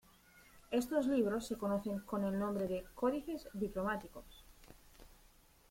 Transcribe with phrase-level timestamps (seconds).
[0.71, 4.43] Estos libros se conocen con el nombre de "códices diplomáticos".